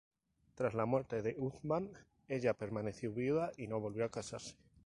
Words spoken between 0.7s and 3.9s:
la muerte de Uthman, ella permaneció viuda y no